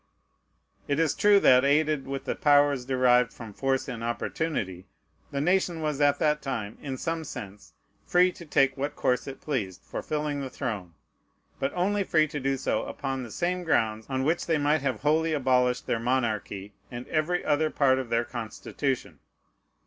It 0.87 0.97
is 0.99 1.13
true, 1.13 1.39
that, 1.41 1.63
aided 1.63 2.07
with 2.07 2.25
the 2.25 2.33
powers 2.33 2.85
derived 2.85 3.31
from 3.31 3.53
force 3.53 3.87
and 3.87 4.03
opportunity, 4.03 4.87
the 5.29 5.39
nation 5.41 5.79
was 5.79 6.01
at 6.01 6.17
that 6.17 6.41
time, 6.41 6.79
in 6.81 6.97
some 6.97 7.23
sense, 7.23 7.73
free 8.07 8.31
to 8.31 8.43
take 8.47 8.75
what 8.75 8.95
course 8.95 9.27
it 9.27 9.41
pleased 9.41 9.83
for 9.83 10.01
filling 10.01 10.41
the 10.41 10.49
throne, 10.49 10.95
but 11.59 11.71
only 11.75 12.03
free 12.03 12.27
to 12.29 12.39
do 12.39 12.57
so 12.57 12.83
upon 12.85 13.21
the 13.21 13.29
same 13.29 13.63
grounds 13.63 14.07
on 14.09 14.23
which 14.23 14.47
they 14.47 14.57
might 14.57 14.81
have 14.81 15.01
wholly 15.01 15.33
abolished 15.33 15.85
their 15.85 15.99
monarchy, 15.99 16.73
and 16.89 17.07
every 17.09 17.45
other 17.45 17.69
part 17.69 17.99
of 17.99 18.09
their 18.09 18.25
Constitution. 18.25 19.19